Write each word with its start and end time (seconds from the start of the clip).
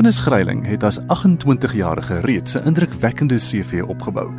Marnus 0.00 0.18
Gryiling 0.18 0.62
het 0.64 0.80
as 0.82 0.96
28-jarige 1.00 2.20
reeds 2.20 2.54
'n 2.54 2.64
indrukwekkende 2.64 3.36
CV 3.36 3.82
opgebou. 3.86 4.32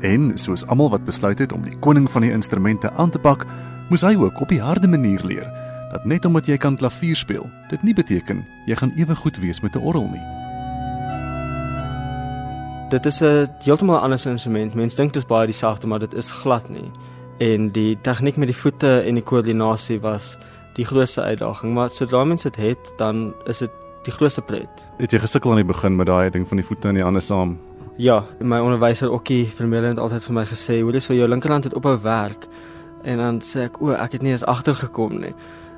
En 0.00 0.38
soos 0.38 0.66
almal 0.66 0.90
wat 0.90 1.04
besluit 1.04 1.38
het 1.38 1.52
om 1.52 1.62
die 1.62 1.78
koning 1.78 2.10
van 2.10 2.22
die 2.22 2.30
instrumente 2.30 2.92
aan 2.92 3.10
te 3.10 3.18
pak, 3.18 3.46
moes 3.88 4.00
hy 4.00 4.16
ook 4.16 4.40
op 4.40 4.48
die 4.48 4.60
harde 4.60 4.88
manier 4.88 5.24
leer 5.24 5.52
dat 5.90 6.04
net 6.04 6.24
omdat 6.24 6.46
jy 6.46 6.56
kan 6.56 6.76
klavier 6.76 7.16
speel, 7.16 7.50
dit 7.68 7.82
nie 7.82 7.94
beteken 7.94 8.44
jy 8.66 8.74
gaan 8.74 8.92
ewe 8.96 9.14
goed 9.14 9.36
wees 9.36 9.60
met 9.60 9.74
'n 9.74 9.78
orgel 9.78 10.08
nie. 10.08 10.26
Dit 12.88 13.06
is 13.06 13.22
'n 13.22 13.48
heeltemal 13.64 13.98
ander 13.98 14.26
instrument. 14.26 14.74
Mense 14.74 14.96
dink 14.96 15.12
dit 15.12 15.22
is 15.22 15.28
baie 15.28 15.46
dieselfde, 15.46 15.86
maar 15.86 15.98
dit 15.98 16.14
is 16.14 16.30
glad 16.30 16.68
nie. 16.68 16.90
En 17.38 17.70
die 17.72 17.98
tegniek 18.00 18.36
met 18.36 18.48
die 18.48 18.56
voete 18.56 19.00
en 19.00 19.14
die 19.14 19.24
koördinasie 19.24 20.00
was 20.00 20.38
die 20.74 20.84
grootste 20.84 21.22
uitdaging, 21.22 21.74
maar 21.74 21.90
sodra 21.90 22.24
mens 22.24 22.42
dit 22.42 22.56
het, 22.56 22.92
dan 22.96 23.34
is 23.46 23.58
dit 23.58 23.70
die 24.06 24.14
grootste 24.14 24.42
pret. 24.42 24.82
Het 25.00 25.12
jy 25.16 25.20
gesukkel 25.24 25.50
aan 25.52 25.62
die 25.62 25.68
begin 25.68 25.96
met 25.96 26.06
daai 26.06 26.30
ding 26.30 26.46
van 26.48 26.60
die 26.60 26.66
voete 26.66 26.88
en 26.88 26.98
die 26.98 27.04
ander 27.04 27.22
saam? 27.22 27.56
Ja, 27.96 28.22
my 28.44 28.58
onderwyser 28.60 29.12
Okkie 29.12 29.46
Vermeulen 29.56 29.94
het 29.94 30.00
altyd 30.02 30.24
vir 30.24 30.34
my 30.34 30.44
gesê, 30.44 30.80
"Hoe 30.82 30.92
dis 30.92 31.06
vir 31.06 31.16
jou 31.16 31.28
linkerhand 31.28 31.64
het 31.64 31.74
ophou 31.74 31.98
werk." 32.02 32.46
En 33.04 33.18
dan 33.18 33.40
sê 33.40 33.64
ek, 33.64 33.80
"O, 33.80 33.90
ek 33.90 34.12
het 34.12 34.22
nie 34.22 34.32
eens 34.32 34.44
agtergekom 34.44 35.20
nie." 35.20 35.34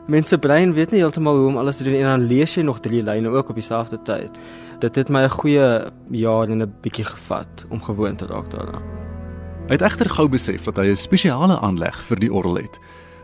Mense 0.06 0.38
brein 0.38 0.72
weet 0.72 0.90
nie 0.90 1.00
heeltemal 1.00 1.36
hoe 1.36 1.48
om 1.48 1.56
alles 1.56 1.76
te 1.76 1.84
doen 1.84 1.94
en 1.94 2.04
dan 2.04 2.26
lees 2.26 2.54
jy 2.54 2.62
nog 2.62 2.80
drie 2.80 3.02
lyne 3.02 3.28
ook 3.28 3.48
op 3.48 3.54
dieselfde 3.54 4.02
tyd. 4.02 4.40
Dit 4.80 4.94
het 4.94 5.08
my 5.08 5.24
'n 5.24 5.28
goeie 5.28 5.84
jaar 6.10 6.48
en 6.48 6.62
'n 6.62 6.74
bietjie 6.80 7.04
gevat 7.04 7.66
om 7.68 7.82
gewoon 7.82 8.16
te 8.16 8.26
raak 8.26 8.50
daaraan. 8.50 8.82
Hy 9.68 9.72
het 9.72 9.82
egter 9.82 10.08
gou 10.10 10.28
besef 10.28 10.64
dat 10.64 10.76
hy 10.76 10.88
'n 10.88 10.96
spesiale 10.96 11.60
aanleg 11.60 12.00
vir 12.08 12.18
die 12.18 12.32
orgel 12.32 12.56
het, 12.56 12.80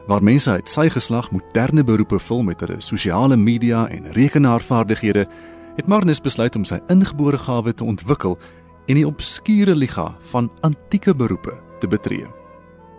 waar 0.06 0.22
mense 0.22 0.50
uit 0.50 0.68
sy 0.68 0.88
geslag 0.92 1.30
moderne 1.32 1.84
beroepe 1.84 2.18
vul 2.18 2.42
met 2.42 2.60
hulle 2.60 2.80
sosiale 2.80 3.36
media 3.36 3.86
en 3.88 4.12
rekenaarvaardighede, 4.12 5.26
het 5.76 5.86
Marnus 5.86 6.20
besluit 6.20 6.56
om 6.56 6.64
sy 6.64 6.78
ingebore 6.92 7.38
gawe 7.38 7.72
te 7.74 7.84
ontwikkel 7.84 8.38
en 8.86 9.00
die 9.00 9.06
obskure 9.08 9.74
liga 9.74 10.10
van 10.30 10.50
antieke 10.60 11.14
beroepe 11.14 11.56
te 11.80 11.88
betree. 11.88 12.28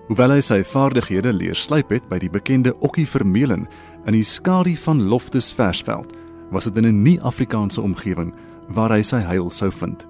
Hoewel 0.07 0.35
hy 0.35 0.41
sy 0.45 0.59
vaardighede 0.65 1.33
leer 1.33 1.57
slyp 1.57 1.93
het 1.93 2.05
by 2.09 2.19
die 2.21 2.29
bekende 2.29 2.75
Okkie 2.85 3.07
Vermeulen 3.09 3.65
in 4.05 4.13
die 4.13 4.25
skadu 4.25 4.75
van 4.77 5.01
Loftus 5.09 5.49
Versveld, 5.53 6.13
was 6.53 6.65
dit 6.69 6.77
in 6.77 6.85
'n 6.85 7.01
nie-Afrikaanse 7.03 7.81
omgewing 7.81 8.33
waar 8.69 8.91
hy 8.91 9.01
sy 9.01 9.17
heil 9.17 9.49
sou 9.49 9.71
vind. 9.71 10.07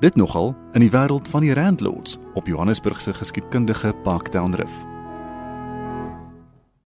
Dit 0.00 0.16
nogal 0.16 0.54
in 0.74 0.80
die 0.80 0.90
wêreld 0.90 1.28
van 1.28 1.40
die 1.40 1.54
Randlords 1.54 2.18
op 2.34 2.46
Johannesburg 2.46 3.00
se 3.00 3.14
geskiedkundige 3.14 3.94
Parktown 4.02 4.54
Rif. 4.54 4.91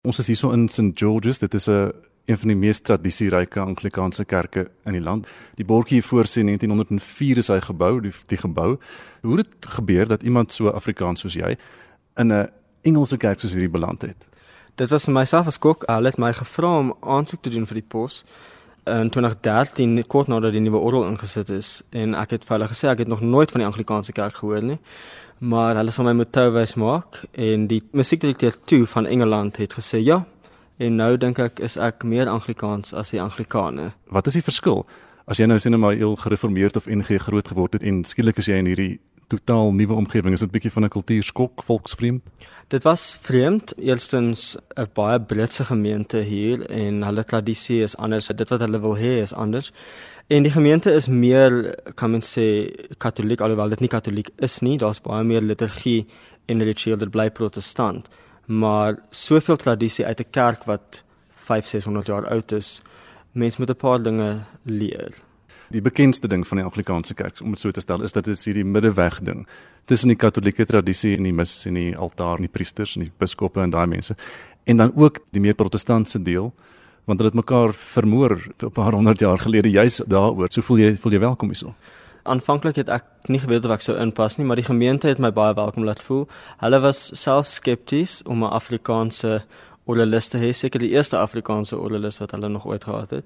Ons 0.03 0.19
is 0.19 0.27
hier 0.33 0.34
so 0.34 0.48
in 0.50 0.64
St 0.67 0.98
George's, 0.98 1.39
dit 1.39 1.55
is 1.55 1.69
'n 1.69 1.92
een 2.27 2.36
van 2.36 2.48
die 2.48 2.56
mees 2.56 2.81
tradisieryke 2.81 3.61
Anglikaanse 3.61 4.25
kerke 4.25 4.70
in 4.84 4.92
die 4.92 5.00
land. 5.00 5.28
Die 5.55 5.64
bordjie 5.64 6.00
hier 6.00 6.03
voor 6.03 6.25
sê 6.25 6.42
1904 6.42 7.36
is 7.36 7.48
hy 7.48 7.61
gebou, 7.61 8.00
die, 8.00 8.12
die 8.27 8.36
gebou. 8.36 8.78
Hoe 9.22 9.36
het 9.36 9.47
dit 9.61 9.67
gebeur 9.67 10.09
dat 10.09 10.22
iemand 10.22 10.53
so 10.53 10.69
Afrikaans 10.69 11.20
soos 11.20 11.34
jy 11.34 11.56
in 12.17 12.33
'n 12.33 12.50
Engelse 12.83 13.17
kerk 13.17 13.41
soos 13.41 13.53
hierdie 13.53 13.70
beland 13.70 14.03
het? 14.03 14.27
Dit 14.75 14.91
was 14.91 15.05
vir 15.05 15.14
myself 15.14 15.47
as 15.47 15.59
kok, 15.59 15.84
hulle 15.86 16.09
het 16.09 16.19
my 16.19 16.33
gevra 16.33 16.78
om 16.78 16.94
aansoek 17.00 17.42
te 17.42 17.50
doen 17.50 17.66
vir 17.66 17.75
die 17.75 17.89
pos 17.89 18.25
in 18.84 19.11
2013 19.11 20.06
kort 20.06 20.27
nadat 20.27 20.53
die 20.53 20.60
nuwe 20.60 20.78
orgel 20.78 21.06
ingesit 21.06 21.48
is 21.48 21.82
en 21.91 22.15
ek 22.15 22.31
het 22.31 22.44
vir 22.44 22.59
hulle 22.59 22.69
gesê 22.69 22.88
ek 22.91 22.98
het 22.98 23.09
nog 23.09 23.21
nooit 23.21 23.50
van 23.50 23.60
die 23.60 23.66
Anglikaanse 23.66 24.12
kerk 24.12 24.34
gehoor 24.34 24.62
nie. 24.62 24.78
Maar 25.42 25.75
hulle 25.75 25.91
sal 25.91 26.06
my 26.06 26.12
moet 26.14 26.30
touwys 26.30 26.76
maak 26.78 27.16
en 27.34 27.64
die 27.66 27.80
musiekdirekteur 27.91 28.54
toe 28.70 28.84
van 28.86 29.08
Engeland 29.10 29.56
het 29.58 29.75
gesê 29.75 29.98
ja, 29.98 30.20
en 30.78 31.00
nou 31.00 31.16
dink 31.19 31.41
ek 31.42 31.58
is 31.66 31.75
ek 31.75 32.04
meer 32.06 32.30
Anglikaans 32.30 32.94
as 32.94 33.10
die 33.10 33.19
Anglikane. 33.22 33.91
Wat 34.06 34.30
is 34.30 34.38
die 34.38 34.44
verskil? 34.47 34.84
As 35.26 35.41
jy 35.42 35.48
nou 35.50 35.58
sien 35.58 35.75
maar 35.82 35.98
heel 35.98 36.14
gereformeerd 36.19 36.78
of 36.78 36.86
NG 36.86 37.19
groot 37.26 37.50
geword 37.50 37.75
het 37.75 37.82
en 37.82 38.04
skielik 38.06 38.38
is 38.38 38.47
jy 38.53 38.60
in 38.62 38.70
hierdie 38.70 38.92
totaal 39.32 39.72
nuwe 39.75 39.97
omgewing, 39.97 40.36
is 40.36 40.44
dit 40.44 40.53
bietjie 40.53 40.70
van 40.70 40.84
'n 40.84 40.94
kultuurskok, 40.94 41.62
volksvreemd? 41.66 42.22
Dit 42.69 42.84
was 42.84 43.19
vreemd. 43.20 43.74
Eerstens 43.78 44.56
'n 44.76 44.86
baie 44.94 45.20
Britse 45.20 45.64
gemeente 45.64 46.19
hier 46.19 46.70
en 46.70 47.03
hulle 47.03 47.24
tradisie 47.24 47.82
is 47.82 47.97
anders. 47.97 48.26
Dit 48.26 48.48
wat 48.48 48.60
hulle 48.60 48.80
wil 48.80 48.97
hê 48.97 49.20
is 49.22 49.32
anders. 49.32 49.72
En 50.32 50.47
die 50.47 50.53
gemeente 50.53 50.93
is 50.97 51.10
meer 51.12 51.75
kan 51.94 52.10
men 52.15 52.22
sê 52.25 52.47
katoliek 52.98 53.43
alhoewel 53.44 53.75
dit 53.75 53.84
nie 53.84 53.93
katoliek 53.93 54.31
is 54.41 54.60
nie. 54.65 54.78
Daar's 54.81 55.03
baie 55.04 55.25
meer 55.28 55.44
liturgie 55.44 56.06
en 56.48 56.65
ritueel 56.65 56.97
dit 56.97 57.10
bly 57.12 57.28
protestant 57.31 58.09
maar 58.47 59.03
soveel 59.10 59.56
tradisie 59.56 60.06
uit 60.06 60.21
'n 60.21 60.31
kerk 60.31 60.65
wat 60.65 61.04
5-600 61.34 62.06
jaar 62.06 62.26
oud 62.28 62.53
is, 62.53 62.82
mense 63.32 63.56
moet 63.59 63.71
'n 63.71 63.76
paar 63.76 64.03
dinge 64.03 64.41
leer. 64.62 65.15
Die 65.71 65.82
bekendste 65.82 66.28
ding 66.28 66.47
van 66.47 66.56
die 66.56 66.66
Anglikaanse 66.66 67.15
kerk, 67.15 67.41
om 67.41 67.50
dit 67.50 67.59
so 67.59 67.71
te 67.71 67.81
stel, 67.81 68.03
is 68.03 68.12
dat 68.12 68.25
dit 68.25 68.44
hierdie 68.44 68.65
middeweg 68.65 69.21
ding 69.21 69.47
tussen 69.84 70.09
die 70.09 70.16
katolieke 70.16 70.66
tradisie 70.66 71.16
en 71.16 71.22
die 71.22 71.32
mis 71.32 71.66
en 71.66 71.75
die 71.75 71.97
altaar 71.97 72.37
en 72.37 72.42
die 72.42 72.50
priesters 72.50 72.97
en 72.97 73.03
die 73.03 73.12
biskoppe 73.19 73.60
en 73.60 73.71
daai 73.71 73.87
mense. 73.87 74.16
En 74.65 74.76
dan 74.76 74.92
ook 74.94 75.19
die 75.31 75.41
meer 75.41 75.54
protestantse 75.54 76.22
deel 76.22 76.53
want 77.05 77.19
hulle 77.19 77.31
het 77.31 77.41
mekaar 77.41 77.73
vermoor 77.73 78.39
'n 78.63 78.71
paar 78.71 78.93
honderd 78.93 79.19
jaar 79.19 79.39
gelede 79.39 79.71
juis 79.71 80.03
daaroor. 80.07 80.47
So 80.51 80.63
voel 80.63 80.79
jy 80.79 80.97
voel 80.97 81.13
jy 81.13 81.19
welkom 81.19 81.49
hierso. 81.49 81.75
Aanvanklik 82.23 82.77
het 82.77 82.89
ek 82.89 83.05
nie 83.27 83.39
geweet 83.39 83.65
of 83.65 83.71
ek 83.71 83.81
sou 83.81 83.97
inpas 83.99 84.37
nie, 84.37 84.47
maar 84.47 84.57
die 84.57 84.65
gemeente 84.65 85.09
het 85.09 85.19
my 85.19 85.33
baie 85.33 85.55
welkom 85.55 85.85
laat 85.85 86.03
voel. 86.03 86.29
Hulle 86.59 86.81
was 86.81 87.11
self 87.21 87.47
skepties 87.47 88.23
om 88.23 88.45
'n 88.45 88.51
Afrikaanse 88.51 89.43
orgelis 89.85 90.29
te 90.29 90.39
hê, 90.39 90.53
seker 90.53 90.81
die 90.81 90.91
eerste 90.91 91.19
Afrikaanse 91.19 91.77
orgelis 91.77 92.19
wat 92.19 92.31
hulle 92.31 92.49
nog 92.49 92.67
ooit 92.67 92.85
gehad 92.85 93.11
het. 93.11 93.25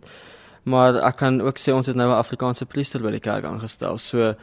Maar 0.63 0.97
ek 0.97 1.17
kan 1.17 1.41
ook 1.41 1.59
sê 1.59 1.73
ons 1.73 1.87
het 1.87 1.97
nou 1.97 2.09
'n 2.09 2.19
Afrikaanse 2.19 2.67
priester 2.67 3.03
by 3.03 3.11
die 3.11 3.21
kerk 3.21 3.45
aangestel. 3.45 3.99
So 3.99 4.35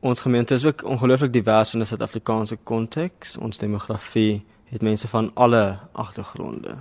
ons 0.00 0.20
gemeente 0.20 0.54
is 0.54 0.64
ook 0.64 0.84
ongelooflik 0.84 1.32
divers 1.32 1.74
in 1.74 1.80
'n 1.80 1.86
Suid-Afrikaanse 1.86 2.56
konteks. 2.64 3.38
Ons 3.38 3.58
demografie 3.58 4.44
het 4.64 4.82
mense 4.82 5.08
van 5.08 5.30
alle 5.34 5.78
agtergronde. 5.92 6.76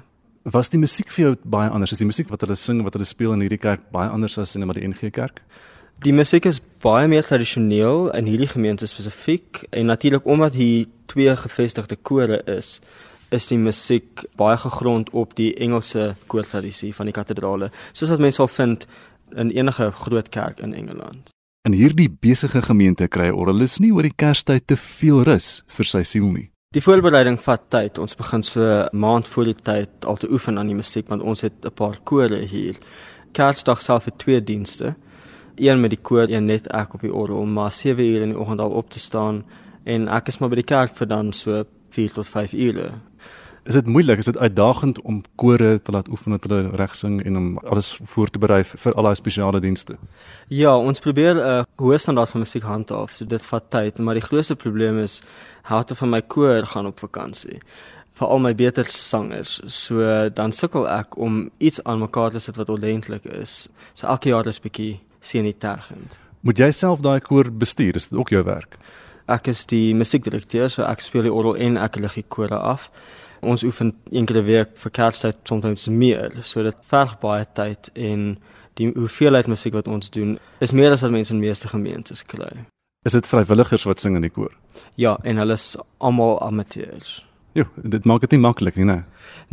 Was 0.46 0.70
die 0.70 0.78
musiek 0.78 1.10
vir 1.10 1.24
jou 1.24 1.30
baie 1.50 1.72
anders? 1.74 1.90
Is 1.96 2.04
die 2.04 2.06
musiek 2.06 2.30
wat 2.30 2.44
hulle 2.46 2.54
sing, 2.54 2.84
wat 2.86 2.94
hulle 2.94 3.08
speel 3.10 3.32
in 3.34 3.42
hierdie 3.42 3.58
kerk 3.58 3.88
baie 3.90 4.12
anders 4.14 4.38
as 4.38 4.54
in 4.54 4.62
die 4.62 4.86
NG 4.86 5.10
Kerk? 5.10 5.42
Die 6.06 6.14
musiek 6.14 6.46
is 6.46 6.60
baie 6.84 7.08
meer 7.10 7.26
tradisioneel 7.26 8.12
in 8.14 8.30
hierdie 8.30 8.52
gemeente 8.52 8.86
spesifiek 8.86 9.64
en 9.72 9.90
natuurlik 9.90 10.28
omdat 10.30 10.54
hier 10.54 10.86
twee 11.10 11.34
gevestigde 11.36 11.98
kore 11.98 12.44
is, 12.46 12.80
is 13.34 13.50
die 13.50 13.58
musiek 13.58 14.22
baie 14.38 14.58
gegrond 14.62 15.10
op 15.18 15.34
die 15.34 15.56
Engelse 15.58 16.14
koortradisie 16.28 16.94
van 16.94 17.10
die 17.10 17.18
kathedrale, 17.18 17.72
soos 17.94 18.14
wat 18.14 18.22
mense 18.22 18.38
sal 18.38 18.52
vind 18.52 18.86
in 19.34 19.50
enige 19.50 19.90
groot 20.06 20.30
kerk 20.30 20.62
in 20.62 20.78
Engeland. 20.78 21.34
In 21.66 21.74
hierdie 21.74 22.12
besige 22.22 22.62
gemeente 22.62 23.08
kry 23.10 23.32
orgelis 23.34 23.80
nie 23.82 23.96
oor 23.96 24.06
die 24.06 24.14
Kerstyd 24.14 24.68
te 24.70 24.78
veel 24.78 25.24
rus 25.26 25.64
vir 25.74 25.90
sy 25.90 26.06
siel 26.06 26.30
nie. 26.30 26.52
Die 26.76 26.84
voorbereiding 26.84 27.38
vat 27.40 27.70
tyd. 27.72 28.00
Ons 28.04 28.18
begin 28.20 28.42
so 28.44 28.60
'n 28.60 28.98
maand 29.00 29.28
voor 29.28 29.46
die 29.48 29.56
tyd 29.56 29.90
al 30.06 30.18
te 30.18 30.28
oefen 30.32 30.58
aan 30.60 30.68
die 30.68 30.76
musiek 30.76 31.08
want 31.08 31.22
ons 31.22 31.42
het 31.42 31.66
'n 31.66 31.72
paar 31.72 31.98
kore 32.04 32.40
hier. 32.44 32.76
Kersdag 33.32 33.82
self 33.82 34.06
het 34.06 34.18
twee 34.18 34.44
dienste 34.44 34.96
een 35.56 35.82
met 35.82 35.90
die 35.90 36.02
koor 36.02 36.28
een 36.30 36.46
net 36.46 36.68
ek 36.68 36.94
op 36.94 37.02
die 37.02 37.14
orgel 37.14 37.38
om 37.38 37.54
maar 37.54 37.72
7 37.72 38.06
ure 38.06 38.24
in 38.24 38.30
die 38.30 38.40
oggend 38.40 38.60
al 38.60 38.72
op 38.72 38.90
te 38.90 39.00
staan 39.00 39.46
en 39.84 40.08
ek 40.08 40.28
is 40.28 40.38
maar 40.38 40.50
by 40.50 40.56
die 40.56 40.64
kerk 40.64 40.96
vir 40.96 41.08
dan 41.08 41.34
so 41.34 41.64
4 41.90 42.12
tot 42.12 42.28
5 42.28 42.54
ure. 42.54 42.92
Is 43.66 43.74
dit 43.74 43.88
moeilik? 43.90 44.20
Is 44.22 44.28
dit 44.30 44.38
uitdagend 44.38 45.00
om 45.02 45.24
kore 45.42 45.82
te 45.82 45.92
laat 45.92 46.10
oefen 46.14 46.36
dat 46.36 46.44
hulle 46.46 46.76
reg 46.78 46.92
sing 46.96 47.16
en 47.26 47.38
om 47.38 47.48
alles 47.58 47.96
voor 48.14 48.30
te 48.30 48.40
berei 48.40 48.60
vir 48.64 48.94
al 48.94 49.08
daai 49.08 49.16
spesiale 49.18 49.60
dienste? 49.60 49.96
Ja, 50.54 50.76
ons 50.78 51.02
probeer 51.02 51.34
'n 51.36 51.42
uh, 51.42 51.64
hoë 51.82 51.98
standaard 51.98 52.30
van 52.30 52.44
musiek 52.46 52.64
handhaaf. 52.64 53.16
So 53.18 53.26
dit 53.26 53.46
vat 53.46 53.70
tyd, 53.70 53.98
maar 53.98 54.14
die 54.14 54.28
grootste 54.28 54.56
probleem 54.56 55.00
is 55.00 55.24
harte 55.64 55.96
van 55.96 56.10
my 56.10 56.22
koor 56.22 56.66
gaan 56.66 56.86
op 56.86 57.00
vakansie 57.00 57.60
vir 58.14 58.28
al 58.28 58.40
my 58.40 58.54
beter 58.56 58.86
sangers. 58.86 59.60
So 59.66 60.30
dan 60.30 60.52
sukkel 60.52 60.88
ek 60.88 61.18
om 61.18 61.50
iets 61.58 61.84
aan 61.84 62.00
mekaar 62.00 62.32
te 62.32 62.40
sit 62.40 62.56
wat 62.56 62.70
ordentlik 62.70 63.26
is. 63.26 63.70
So 63.94 64.08
elke 64.08 64.30
jaar 64.30 64.48
is 64.48 64.62
bietjie 64.62 65.00
senitergend. 65.22 66.20
Moet 66.42 66.58
jy 66.58 66.72
self 66.72 67.02
daai 67.02 67.20
koor 67.20 67.50
bestuur? 67.52 67.96
Is 67.96 68.08
dit 68.08 68.20
ook 68.20 68.30
jou 68.30 68.44
werk? 68.44 68.78
Ek 69.28 69.48
is 69.48 69.66
die 69.66 69.96
musiekdirekteur, 69.98 70.70
so 70.70 70.84
ek 70.84 71.02
speel 71.02 71.24
die 71.24 71.34
orgel 71.34 71.56
en 71.56 71.78
ek 71.78 71.96
lig 71.96 72.14
die 72.14 72.28
kore 72.30 72.58
af. 72.58 72.92
Ons 73.46 73.64
oefen 73.64 73.94
enkele 74.12 74.42
week 74.42 74.72
vir 74.82 74.92
Kerstyd 74.92 75.38
soms 75.46 75.88
meer, 75.88 76.32
so 76.42 76.64
dit 76.66 76.78
verg 76.90 77.20
baie 77.22 77.46
tyd 77.54 77.92
en 77.94 78.38
die 78.80 78.90
hoeveelheid 78.96 79.48
musiek 79.48 79.76
wat 79.78 79.88
ons 79.88 80.10
doen 80.10 80.38
is 80.60 80.74
meer 80.76 80.92
as 80.92 81.04
wat 81.06 81.14
mense 81.14 81.34
in 81.34 81.44
meeste 81.44 81.70
gemeentes 81.72 82.24
kry. 82.28 82.66
Is 83.06 83.14
dit 83.14 83.28
vrywilligers 83.30 83.86
wat 83.86 84.02
sing 84.02 84.18
in 84.18 84.26
die 84.26 84.34
koor? 84.34 84.52
Ja, 85.00 85.16
en 85.24 85.38
hulle 85.38 85.54
is 85.54 85.76
almal 86.02 86.40
amateurs. 86.42 87.20
Ja, 87.56 87.64
dit 87.76 88.04
maak 88.10 88.26
dit 88.26 88.34
nie 88.36 88.42
maklik 88.44 88.76
nie, 88.76 88.88
né? 88.90 88.98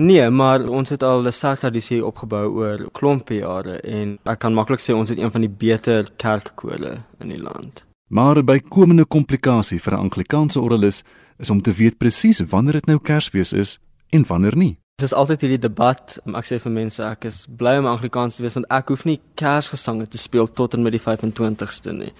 Nee, 0.00 0.24
maar 0.30 0.64
ons 0.66 0.90
het 0.90 1.02
al 1.06 1.22
'n 1.26 1.32
sterk 1.32 1.60
tradisie 1.60 2.04
opgebou 2.04 2.48
oor 2.50 2.88
klompe 2.92 3.34
jare 3.34 3.78
en 3.80 4.18
ek 4.24 4.38
kan 4.38 4.54
maklik 4.54 4.80
sê 4.80 4.94
ons 4.94 5.08
het 5.08 5.18
een 5.18 5.30
van 5.30 5.40
die 5.40 5.50
beter 5.50 6.10
kerkkole 6.16 7.02
in 7.20 7.28
die 7.28 7.42
land. 7.42 7.84
Maar 8.10 8.38
'n 8.38 8.44
bykomende 8.44 9.04
komplikasie 9.04 9.78
vir 9.80 9.92
'n 9.92 9.98
Anglikaanse 9.98 10.60
orgelis 10.60 11.04
is 11.38 11.50
om 11.50 11.62
te 11.62 11.72
weet 11.72 11.98
presies 11.98 12.42
wanneer 12.48 12.80
dit 12.80 12.86
nou 12.86 12.98
Kersfees 12.98 13.52
is 13.52 13.78
en 14.10 14.26
wanneer 14.26 14.56
nie. 14.56 14.76
Dis 15.00 15.14
altyd 15.16 15.40
hierdie 15.42 15.62
debat. 15.64 16.18
Ek 16.36 16.46
sê 16.46 16.58
vir 16.62 16.72
mense 16.74 17.02
ek 17.02 17.24
is 17.26 17.40
bly 17.58 17.72
om 17.80 17.88
Anglikaans 17.90 18.36
te 18.36 18.44
wees 18.44 18.54
want 18.58 18.68
ek 18.70 18.92
hoef 18.92 19.02
nie 19.08 19.16
Kersgesange 19.40 20.06
te 20.12 20.20
speel 20.20 20.46
tot 20.46 20.76
en 20.76 20.84
met 20.84 20.94
die 20.94 21.00
25ste 21.02 21.94
nie. 21.96 22.12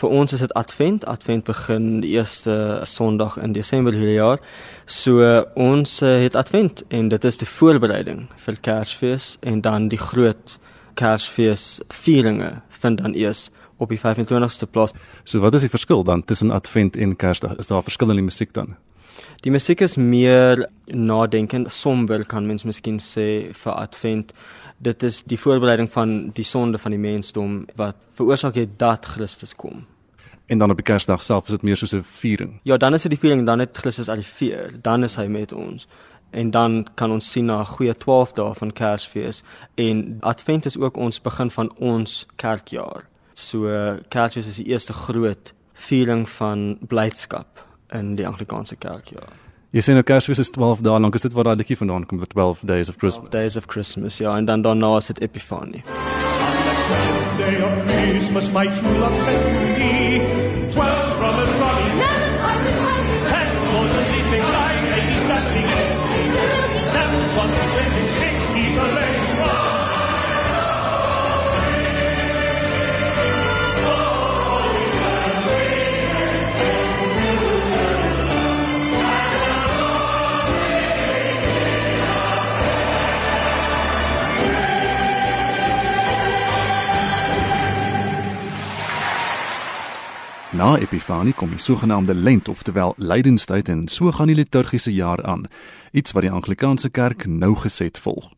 Vir 0.00 0.14
ons 0.20 0.34
is 0.34 0.42
dit 0.42 0.54
Advent. 0.58 1.06
Advent 1.06 1.46
begin 1.46 2.00
die 2.02 2.16
eerste 2.16 2.80
Sondag 2.88 3.36
in 3.38 3.54
Desember 3.54 3.94
hierdie 3.94 4.16
jaar. 4.16 4.42
So 4.90 5.22
ons 5.54 6.00
uh, 6.02 6.16
het 6.24 6.34
Advent 6.34 6.82
en 6.88 7.12
dit 7.12 7.28
is 7.30 7.38
die 7.42 7.50
voorbereiding 7.50 8.26
vir 8.46 8.58
Kersfees 8.70 9.36
en 9.46 9.62
dan 9.62 9.90
die 9.92 10.00
groot 10.00 10.56
Kersfees 10.96 11.82
vieringe 11.92 12.56
vind 12.80 13.04
dan 13.04 13.14
eers 13.14 13.50
op 13.76 13.88
die 13.88 13.98
25ste 13.98 14.70
plaas. 14.70 14.92
So 15.24 15.40
wat 15.40 15.54
is 15.54 15.60
die 15.60 15.70
verskil 15.70 16.04
dan 16.04 16.24
tussen 16.24 16.50
Advent 16.50 16.96
en 16.96 17.16
Kersdag? 17.16 17.56
Is 17.56 17.66
daar 17.66 17.82
verskil 17.82 18.10
in 18.10 18.16
die 18.16 18.28
musiek 18.28 18.52
dan? 18.52 18.76
Die 19.44 19.50
musiek 19.50 19.80
is 19.80 19.96
meer 19.96 20.66
nadenkend, 20.86 21.72
somber 21.72 22.24
kan 22.24 22.46
mens 22.46 22.64
miskien 22.64 22.98
sê 23.02 23.52
vir 23.52 23.72
Advent. 23.72 24.32
Dit 24.78 25.02
is 25.02 25.22
die 25.22 25.38
voorbereiding 25.40 25.90
van 25.92 26.30
die 26.36 26.44
sonde 26.44 26.78
van 26.78 26.92
die 26.92 27.00
mensdom 27.00 27.64
wat 27.76 27.96
veroorsaak 28.16 28.54
het 28.54 28.78
dat 28.80 29.06
Christus 29.16 29.54
kom. 29.56 29.84
En 30.46 30.58
dan 30.58 30.70
op 30.70 30.76
die 30.78 30.86
Kersdag 30.86 31.22
self 31.22 31.48
is 31.48 31.56
dit 31.56 31.62
meer 31.62 31.76
soos 31.76 31.94
'n 31.94 32.02
viering. 32.02 32.60
Ja, 32.62 32.76
dan 32.76 32.94
is 32.94 33.02
dit 33.02 33.10
die 33.10 33.20
viering, 33.20 33.46
dan 33.46 33.58
het 33.58 33.76
Christus 33.76 34.08
arriveer, 34.08 34.72
dan 34.82 35.04
is 35.04 35.16
hy 35.16 35.26
met 35.26 35.52
ons. 35.52 35.86
En 36.30 36.50
dan 36.50 36.86
kan 36.94 37.10
ons 37.10 37.30
sien 37.30 37.44
na 37.44 37.60
'n 37.60 37.66
goeie 37.66 37.94
12 37.94 38.32
dae 38.32 38.54
van 38.54 38.72
Kersfees 38.72 39.42
en 39.74 40.16
Advent 40.20 40.66
is 40.66 40.78
ook 40.78 40.96
ons 40.96 41.20
begin 41.20 41.50
van 41.50 41.72
ons 41.76 42.26
kerkjaar. 42.36 43.04
So 43.36 43.68
Kersfees 44.08 44.46
is 44.48 44.56
die 44.56 44.70
eerste 44.72 44.94
groot 44.96 45.52
viering 45.76 46.24
van 46.38 46.78
blydskap 46.88 47.60
in 47.92 48.14
die 48.16 48.24
Anglikaanse 48.24 48.78
kerk, 48.80 49.12
ja. 49.12 49.26
Jy 49.76 49.82
sê 49.84 49.92
nou 49.92 50.04
Kersfees 50.08 50.40
is 50.40 50.50
12 50.54 50.80
dae 50.86 50.96
lank, 50.96 51.18
is 51.18 51.26
dit 51.26 51.36
waar 51.36 51.50
daai 51.50 51.60
liedjie 51.60 51.76
vandaan 51.76 52.08
kom, 52.08 52.16
the 52.22 52.30
12 52.32 52.64
days 52.64 52.88
of 52.88 52.96
Christmas. 52.96 53.28
Days 53.34 53.60
of 53.60 53.68
Christmas, 53.68 54.16
ja, 54.24 54.32
en 54.40 54.48
dan 54.48 54.64
daarna 54.64 54.94
is 54.96 55.12
dit 55.12 55.20
Epifanie. 55.28 55.84
Day 57.36 57.60
of 57.60 57.76
Christmas, 57.84 58.48
my 58.56 58.64
true 58.72 58.98
love 59.04 59.24
sent 59.28 59.44
to 59.44 59.84
me. 59.84 60.05
Na 90.56 90.78
Epifanie 90.80 91.34
kom 91.36 91.50
die 91.52 91.60
sogenaamde 91.60 92.14
Lent, 92.14 92.48
oftewel 92.48 92.94
Lydenstyd 92.96 93.68
en 93.68 93.82
so 93.92 94.08
gaan 94.12 94.30
die 94.30 94.36
liturgiese 94.38 94.92
jaar 94.94 95.20
aan, 95.28 95.42
iets 95.92 96.14
wat 96.16 96.24
die 96.24 96.30
Anglikaanse 96.32 96.88
kerk 96.88 97.26
nougeset 97.28 97.98
volg. 98.00 98.30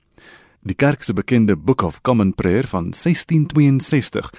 Die 0.66 0.74
kerk 0.74 1.06
se 1.06 1.14
bekende 1.14 1.54
Book 1.56 1.84
of 1.86 2.00
Common 2.02 2.32
Prayer 2.34 2.66
van 2.66 2.90
1662 2.90 4.32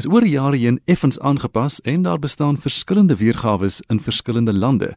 is 0.00 0.08
oor 0.08 0.24
jare 0.24 0.56
heen 0.56 0.80
effens 0.86 1.20
aangepas 1.20 1.76
en 1.84 2.08
daar 2.08 2.18
bestaan 2.18 2.56
verskillende 2.56 3.16
weergawe 3.20 3.68
in 3.88 4.00
verskillende 4.00 4.52
lande, 4.52 4.94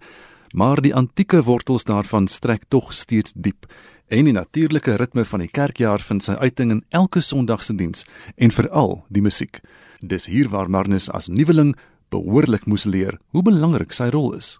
maar 0.53 0.79
die 0.81 0.95
antieke 0.95 1.43
wortels 1.43 1.83
daarvan 1.83 2.27
strek 2.27 2.63
tog 2.67 2.93
steeds 2.93 3.35
diep. 3.35 3.67
En 4.07 4.23
die 4.23 4.33
natuurlike 4.33 4.95
ritme 4.95 5.25
van 5.25 5.39
die 5.39 5.51
kerkjaar 5.51 5.99
vind 5.99 6.23
sy 6.23 6.39
uiting 6.39 6.71
in 6.71 6.83
elke 6.89 7.19
Sondag 7.19 7.63
se 7.63 7.75
diens 7.75 8.07
en 8.35 8.51
veral 8.51 9.01
die 9.09 9.21
musiek. 9.21 9.59
Dis 9.99 10.25
hier 10.25 10.47
waar 10.49 10.69
Marnus 10.69 11.11
as 11.11 11.27
nuweling 11.27 11.75
behoorlik 12.09 12.65
moes 12.65 12.85
leer 12.85 13.19
hoe 13.31 13.43
belangrik 13.43 13.91
sy 13.91 14.09
rol 14.09 14.33
is. 14.33 14.57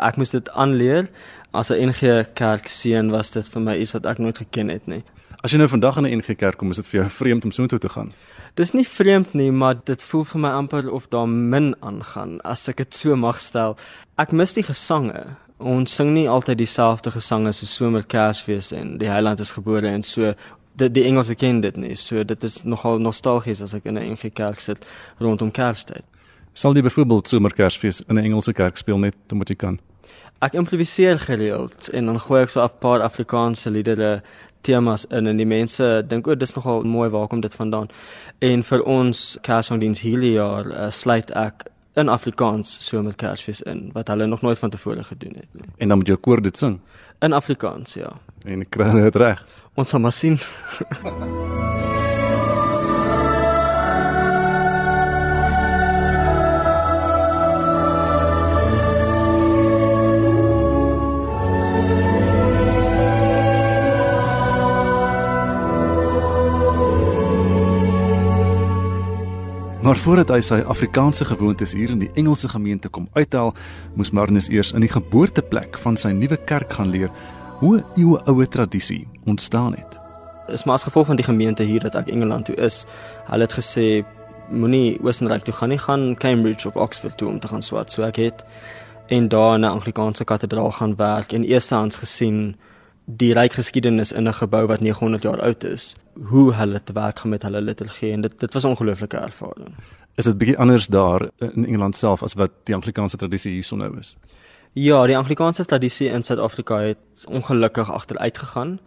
Ek 0.00 0.16
moes 0.16 0.30
dit 0.30 0.48
aanleer. 0.50 1.08
As 1.52 1.70
'n 1.70 1.90
NG 1.90 2.32
Kerk 2.34 2.68
seun 2.68 3.10
was 3.10 3.30
dit 3.30 3.48
vir 3.48 3.62
my 3.62 3.74
iets 3.76 3.92
wat 3.92 4.06
ek 4.06 4.18
nooit 4.18 4.38
geken 4.38 4.68
het 4.68 4.86
nie. 4.86 5.02
As 5.42 5.52
jy 5.52 5.58
nou 5.58 5.68
vandag 5.68 5.96
in 5.96 6.06
'n 6.06 6.18
NG 6.18 6.36
Kerk 6.36 6.58
kom, 6.58 6.70
is 6.70 6.76
dit 6.76 6.86
vir 6.86 7.00
jou 7.00 7.10
vreemd 7.10 7.44
om 7.44 7.50
soontoe 7.50 7.78
te 7.78 7.88
gaan. 7.88 8.12
Dis 8.54 8.72
nie 8.72 8.84
vreemd 8.84 9.34
nie, 9.34 9.50
maar 9.50 9.76
dit 9.84 10.02
voel 10.02 10.24
vir 10.24 10.40
my 10.40 10.50
amper 10.50 10.90
of 10.90 11.08
daar 11.08 11.28
min 11.28 11.74
aangaan 11.80 12.40
as 12.40 12.68
ek 12.68 12.76
dit 12.76 12.94
so 12.94 13.16
mag 13.16 13.40
stel. 13.40 13.76
Ek 14.18 14.32
mis 14.32 14.52
die 14.54 14.62
gesange. 14.62 15.36
Ons 15.58 15.94
sing 15.94 16.12
nie 16.12 16.28
altyd 16.28 16.58
dieselfde 16.58 17.10
gesange 17.10 17.52
so 17.52 17.66
somer 17.66 18.02
Kersfees 18.02 18.72
en 18.72 18.98
die 18.98 19.08
Heiland 19.08 19.40
is 19.40 19.52
gebore 19.52 19.88
en 19.88 20.02
so 20.02 20.34
die, 20.76 20.88
die 20.88 21.04
Engelse 21.04 21.34
ken 21.34 21.60
dit 21.60 21.76
nie. 21.76 21.94
So 21.94 22.24
dit 22.24 22.44
is 22.44 22.62
nogal 22.64 22.98
nostalgies 22.98 23.62
as 23.62 23.74
ek 23.74 23.86
in 23.86 23.98
'n 23.98 24.12
NG 24.12 24.32
Kerk 24.34 24.58
sit 24.60 24.86
rondom 25.18 25.50
Kerstyd. 25.50 26.04
Sal 26.52 26.74
jy 26.74 26.82
byvoorbeeld 26.82 27.28
somer 27.28 27.52
Kersfees 27.54 28.02
in 28.08 28.18
'n 28.18 28.24
Engelse 28.24 28.52
kerk 28.52 28.76
speel 28.76 28.98
net 28.98 29.16
omdat 29.32 29.48
jy 29.48 29.56
kan? 29.56 29.78
Ek 30.40 30.54
improviseer 30.54 31.18
gereeld 31.18 31.88
en 31.92 32.06
dan 32.06 32.18
gooi 32.18 32.42
ek 32.42 32.50
so 32.50 32.62
'n 32.62 32.78
paar 32.80 33.00
Afrikaanse 33.00 33.70
liedere 33.70 34.22
temas 34.60 35.04
in 35.04 35.26
en 35.26 35.36
die 35.36 35.46
mense 35.46 36.04
dink 36.06 36.26
o, 36.26 36.34
dis 36.34 36.54
nogal 36.54 36.82
mooi 36.82 37.08
waar 37.10 37.28
kom 37.28 37.40
dit 37.40 37.54
vandaan. 37.54 37.88
En 38.38 38.62
vir 38.62 38.82
ons 38.82 39.38
Kersdiens 39.42 40.00
hierdie 40.00 40.32
jaar 40.32 40.66
uh, 40.66 40.90
sluit 40.90 41.30
ek 41.30 41.70
in 41.94 42.08
Afrikaans 42.08 42.76
somer 42.86 43.14
Kersfees 43.14 43.62
in 43.62 43.90
wat 43.92 44.08
hulle 44.08 44.26
nog 44.26 44.42
nooit 44.42 44.58
van 44.58 44.70
tevore 44.70 45.04
gedoen 45.04 45.34
het 45.36 45.48
nie. 45.52 45.68
En 45.78 45.88
dan 45.88 45.98
moet 45.98 46.06
jou 46.06 46.18
koor 46.18 46.42
dit 46.42 46.56
sing. 46.56 46.80
In 47.20 47.32
Afrikaans, 47.32 47.94
ja. 47.94 48.12
En 48.44 48.60
ek 48.60 48.70
kry 48.70 48.90
dit 49.02 49.16
reg. 49.16 49.44
Ons 49.74 49.88
sal 49.88 50.00
maar 50.00 50.12
sien. 50.12 50.38
Maar 69.90 69.98
voordat 69.98 70.28
hy 70.30 70.36
sy 70.46 70.56
Afrikaanse 70.70 71.24
gewoontes 71.26 71.72
hier 71.74 71.90
in 71.90 71.98
die 71.98 72.10
Engelse 72.14 72.46
gemeente 72.48 72.86
kom 72.94 73.08
uithaal, 73.18 73.48
moes 73.98 74.12
Marnus 74.14 74.46
eers 74.46 74.68
in 74.70 74.84
die 74.84 74.90
geboorteplek 74.92 75.80
van 75.82 75.96
sy 75.98 76.12
nuwe 76.14 76.36
kerk 76.46 76.76
gaan 76.76 76.92
leer 76.94 77.10
hoe 77.58 77.80
'n 77.80 77.84
eeue 77.98 78.20
oue 78.30 78.46
tradisie 78.46 79.08
ontstaan 79.26 79.74
het. 79.74 79.98
Is 80.46 80.64
maar 80.64 80.74
as 80.74 80.86
gevolg 80.86 81.06
van 81.06 81.16
die 81.16 81.24
gemeente 81.24 81.62
hier 81.62 81.80
dat 81.80 81.94
ek 81.94 82.08
Engeland 82.08 82.44
toe 82.44 82.54
is. 82.54 82.86
Hulle 83.26 83.42
het 83.42 83.58
gesê 83.58 84.04
moenie 84.50 85.00
Oostenryk 85.02 85.42
toe 85.42 85.54
gaan 85.54 85.68
nie, 85.68 85.78
gaan 85.78 86.14
Cambridge 86.14 86.68
of 86.68 86.76
Oxford 86.76 87.18
toe 87.18 87.28
om 87.28 87.40
te 87.40 87.48
gaan 87.48 87.62
swat. 87.62 87.90
So 87.90 88.02
ek 88.02 88.16
het 88.16 88.44
en 89.08 89.28
daar 89.28 89.54
in 89.54 89.60
'n 89.60 89.74
Anglikaanse 89.74 90.24
kathedraal 90.24 90.70
gaan 90.70 90.96
werk 90.96 91.32
en 91.32 91.44
eerstehands 91.44 91.96
gesien 91.96 92.56
die 93.06 93.34
ryk 93.34 93.52
geskiedenis 93.52 94.12
in 94.12 94.28
'n 94.28 94.34
gebou 94.34 94.66
wat 94.66 94.80
900 94.80 95.22
jaar 95.22 95.42
oud 95.42 95.64
is 95.64 95.96
hoe 96.28 96.54
hulle 96.54 96.80
te 96.80 96.92
werk 96.92 97.18
gaan 97.18 97.30
met 97.30 97.42
hulle 97.42 97.60
liturgie 97.60 98.12
en 98.12 98.20
dit 98.20 98.38
dit 98.38 98.52
was 98.52 98.64
'n 98.64 98.68
ongelooflike 98.68 99.16
ervaring. 99.16 99.74
Is 100.14 100.24
dit 100.24 100.38
bietjie 100.38 100.58
anders 100.58 100.86
daar 100.86 101.28
in 101.38 101.66
Engeland 101.66 101.96
self 101.96 102.22
as 102.22 102.34
wat 102.34 102.50
die 102.64 102.74
Anglikaanse 102.74 103.16
tradisie 103.16 103.52
hierson 103.52 103.78
nou 103.78 103.98
is? 103.98 104.16
Ja, 104.72 105.06
die 105.06 105.16
Anglikaanse 105.16 105.64
tradisie 105.64 106.08
in 106.08 106.22
Suid-Afrika 106.22 106.78
het 106.78 107.24
ongelukkig 107.26 107.90
agteruit 107.92 108.38
gegaan. 108.38 108.78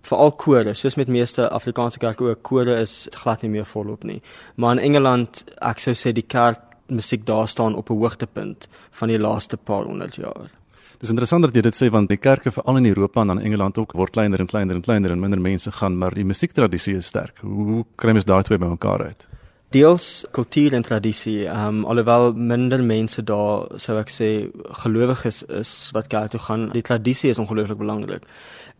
Veral 0.00 0.32
kore, 0.32 0.74
soos 0.74 0.94
met 0.94 1.08
meeste 1.08 1.48
Afrikaanse 1.50 1.98
kerke 1.98 2.24
ook, 2.24 2.42
kore 2.42 2.76
is 2.80 3.08
glad 3.10 3.42
nie 3.42 3.50
meer 3.50 3.66
volop 3.66 4.04
nie. 4.04 4.22
Maar 4.54 4.72
in 4.72 4.78
Engeland, 4.78 5.44
ek 5.58 5.78
sou 5.78 5.94
sê 5.94 6.12
die 6.12 6.26
kerk 6.26 6.60
musiek 6.86 7.26
daar 7.26 7.48
staan 7.48 7.74
op 7.74 7.90
'n 7.90 7.98
hoogtepunt 7.98 8.68
van 8.90 9.08
die 9.08 9.18
laaste 9.18 9.56
paar 9.56 9.84
honderd 9.84 10.14
jaar. 10.14 10.50
Dis 11.02 11.10
interessant 11.10 11.42
dat 11.42 11.56
jy 11.58 11.64
dit 11.66 11.74
sê 11.74 11.88
want 11.90 12.06
die 12.06 12.16
kerke 12.22 12.52
veral 12.54 12.76
in 12.78 12.84
Europa 12.86 13.24
en 13.24 13.32
dan 13.32 13.40
Engeland 13.42 13.78
ook 13.78 13.96
word 13.98 14.12
kleiner 14.14 14.38
en 14.38 14.46
kleiner 14.46 14.76
en 14.78 14.84
kleiner 14.86 15.10
en 15.10 15.18
minder 15.18 15.40
mense 15.42 15.72
gaan, 15.74 15.96
maar 15.98 16.14
die 16.14 16.22
musiektradisie 16.24 16.94
is 17.00 17.08
sterk. 17.10 17.40
Hoe 17.42 17.82
kry 17.98 18.14
mens 18.14 18.28
daai 18.28 18.44
twee 18.46 18.60
bymekaar 18.62 19.02
uit? 19.08 19.24
Deels 19.74 20.26
kultuur 20.30 20.76
en 20.78 20.86
tradisie, 20.86 21.48
ehm 21.48 21.80
um, 21.80 21.84
alhoewel 21.90 22.36
minder 22.38 22.84
mense 22.86 23.24
daar 23.26 23.80
sou 23.82 23.96
ek 23.98 24.14
sê 24.14 24.28
gelowiges 24.84 25.42
is, 25.42 25.58
is 25.58 25.72
wat 25.96 26.06
kerk 26.12 26.30
toe 26.36 26.40
gaan, 26.46 26.68
die 26.70 26.84
tradisie 26.86 27.34
is 27.34 27.42
ongelooflik 27.42 27.82
belangrik. 27.82 28.22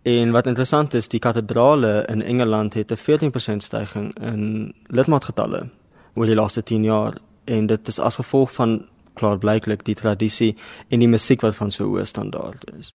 En 0.07 0.31
wat 0.31 0.47
interessant 0.47 0.95
is, 0.95 1.11
die 1.11 1.21
kathedrale 1.21 2.05
in 2.09 2.23
Engeland 2.23 2.79
het 2.79 2.93
'n 2.93 3.02
14% 3.02 3.67
stygings 3.67 4.14
in 4.23 4.75
lidmaatgetalle 4.87 5.71
oor 6.14 6.26
die 6.26 6.38
laaste 6.38 6.62
10 6.62 6.85
jaar 6.85 7.19
en 7.45 7.67
dit 7.67 7.88
is 7.88 7.99
as 7.99 8.17
gevolg 8.17 8.52
van 8.52 8.85
klaarblyklik 9.14 9.85
die 9.85 9.95
tradisie 9.95 10.57
en 10.88 11.00
die 11.00 11.09
musiek 11.09 11.42
wat 11.42 11.54
van 11.54 11.71
so 11.71 11.88
hoë 11.90 12.04
standaard 12.07 12.64
is. 12.78 12.92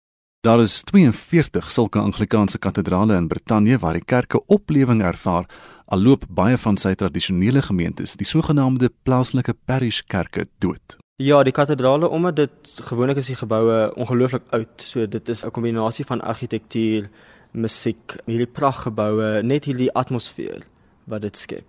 Daar 0.43 0.61
is 0.61 0.81
42 0.83 1.71
sulke 1.71 2.01
Anglikaanse 2.03 2.59
kathedrale 2.59 3.15
in 3.15 3.29
Brittanje 3.29 3.79
waar 3.79 3.95
die 3.95 4.05
kerke 4.05 4.41
oplewing 4.47 5.03
ervaar. 5.03 5.47
Al 5.87 6.03
loop 6.03 6.25
baie 6.29 6.57
van 6.59 6.77
sy 6.77 6.95
tradisionele 6.99 7.63
gemeentes, 7.63 8.17
die 8.19 8.27
sogenaamde 8.27 8.91
plaaslike 9.07 9.55
parish 9.71 10.01
kerke, 10.11 10.49
dood. 10.59 10.97
Ja, 11.23 11.45
die 11.47 11.55
kathedrale 11.55 12.09
omdat 12.09 12.37
dit 12.37 12.73
gewoonlik 12.89 13.21
is 13.23 13.31
die 13.31 13.39
geboue 13.39 13.93
ongelooflik 13.95 14.43
oud. 14.51 14.83
So 14.83 15.07
dit 15.07 15.29
is 15.29 15.45
'n 15.45 15.51
kombinasie 15.51 16.05
van 16.05 16.21
argitektuur 16.21 17.09
musiek, 17.53 18.17
hierdie 18.27 18.51
praggeboue, 18.51 19.43
net 19.43 19.65
hierdie 19.65 19.93
atmosfeer 19.93 20.63
wat 21.05 21.23
dit 21.23 21.37
skep. 21.37 21.69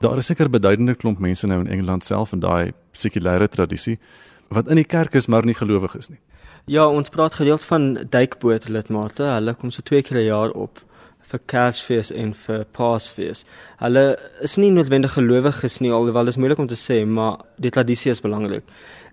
Daar 0.00 0.16
is 0.16 0.26
seker 0.26 0.50
beduidende 0.50 0.94
klomp 0.94 1.18
mense 1.18 1.46
nou 1.46 1.60
in 1.60 1.70
Engeland 1.70 2.04
self 2.04 2.32
in 2.32 2.40
daai 2.40 2.72
sekulêre 2.92 3.48
tradisie 3.48 3.98
wat 4.52 4.68
in 4.68 4.76
die 4.76 4.88
kerk 4.88 5.14
is 5.14 5.26
maar 5.26 5.46
nie 5.48 5.56
gelowig 5.56 5.94
is 5.96 6.10
nie. 6.10 6.20
Ja, 6.70 6.86
ons 6.86 7.08
praat 7.08 7.34
gereeld 7.34 7.64
van 7.64 8.06
duikboot 8.10 8.68
lidmate. 8.68 9.24
Hulle 9.24 9.54
kom 9.58 9.70
so 9.70 9.82
twee 9.82 10.02
keer 10.02 10.18
'n 10.18 10.24
jaar 10.26 10.50
op 10.50 10.78
vir 11.32 11.40
Kersfees 11.46 12.10
en 12.12 12.34
vir 12.34 12.64
Paasfees. 12.76 13.44
Hulle 13.80 14.18
is 14.40 14.56
nie 14.56 14.70
noodwendig 14.70 15.12
gelowiges 15.12 15.80
nie, 15.80 15.90
alhoewel 15.90 16.24
dit 16.24 16.36
moeilik 16.36 16.58
om 16.58 16.66
te 16.66 16.76
sê, 16.76 17.06
maar 17.06 17.40
die 17.56 17.70
tradisie 17.70 18.10
is 18.10 18.20
belangrik. 18.20 18.64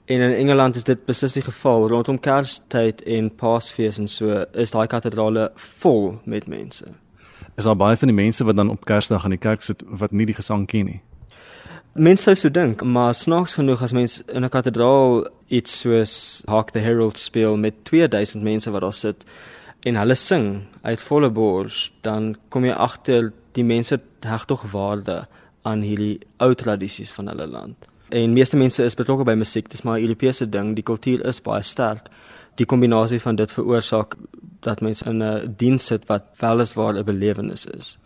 En 0.09 0.21
in 0.21 0.31
Engeland 0.31 0.75
is 0.75 0.83
dit 0.83 1.05
beslis 1.05 1.33
die 1.33 1.45
geval 1.45 1.87
rondom 1.87 2.19
Kerstyd 2.19 3.03
en 3.05 3.29
Paasfees 3.35 3.99
en 4.01 4.07
so 4.07 4.45
is 4.53 4.71
daai 4.71 4.87
kathedrale 4.87 5.51
vol 5.55 6.19
met 6.25 6.47
mense. 6.47 6.85
Is 7.55 7.65
daar 7.65 7.75
baie 7.75 7.97
van 7.97 8.07
die 8.07 8.15
mense 8.15 8.43
wat 8.43 8.55
dan 8.55 8.69
op 8.69 8.85
Kersdag 8.85 9.23
in 9.23 9.35
die 9.35 9.41
kerk 9.41 9.63
sit 9.63 9.83
wat 9.85 10.11
nie 10.11 10.25
die 10.25 10.35
gesang 10.35 10.65
ken 10.67 10.85
nie? 10.85 11.01
Mense 11.93 12.21
sou 12.21 12.35
so 12.37 12.49
dink, 12.53 12.83
maar 12.85 13.15
snaaks 13.17 13.55
genoeg 13.57 13.81
as 13.81 13.93
mens 13.97 14.21
in 14.29 14.45
'n 14.45 14.49
kathedraal 14.49 15.27
iets 15.47 15.79
soos 15.79 16.43
Hark 16.45 16.71
the 16.71 16.79
Herald 16.79 17.17
speel 17.17 17.57
met 17.57 17.73
2000 17.83 18.43
mense 18.43 18.71
wat 18.71 18.81
daar 18.81 18.93
sit 18.93 19.25
en 19.83 19.95
hulle 19.95 20.15
sing 20.15 20.61
uit 20.81 21.01
volle 21.01 21.29
bors, 21.29 21.91
dan 22.01 22.35
kom 22.49 22.65
jy 22.65 22.71
agter 22.71 23.33
die 23.51 23.63
mense 23.63 23.99
heg 24.21 24.45
tog 24.45 24.71
waarde 24.71 25.27
aan 25.61 25.81
hierdie 25.81 26.19
ou 26.37 26.53
tradisies 26.53 27.11
van 27.11 27.27
hulle 27.27 27.47
land. 27.47 27.75
En 28.09 28.33
meeste 28.33 28.57
mense 28.57 28.83
is 28.83 28.95
betrokke 28.95 29.23
by 29.23 29.33
musiek, 29.33 29.69
dis 29.69 29.81
maar 29.81 29.99
'n 29.99 30.03
Europese 30.03 30.49
ding, 30.49 30.75
die 30.75 30.83
kultuur 30.83 31.25
is 31.25 31.41
baie 31.41 31.61
sterk. 31.61 32.07
Die 32.55 32.65
kombinasie 32.65 33.21
van 33.21 33.35
dit 33.35 33.51
veroorsaak 33.51 34.15
dat 34.61 34.81
mense 34.81 35.05
in 35.05 35.23
'n 35.23 35.55
diens 35.57 35.85
sit 35.85 36.07
wat 36.07 36.23
weliswaar 36.39 36.93
'n 36.93 37.03
belewenis 37.03 37.65
is. 37.65 37.97